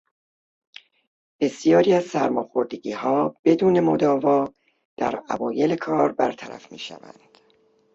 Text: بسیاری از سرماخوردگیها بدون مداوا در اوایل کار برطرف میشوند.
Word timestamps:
بسیاری 1.39 1.93
از 1.93 2.03
سرماخوردگیها 2.05 3.35
بدون 3.45 3.79
مداوا 3.79 4.53
در 4.97 5.23
اوایل 5.29 5.75
کار 5.75 6.11
برطرف 6.11 6.71
میشوند. 6.71 7.19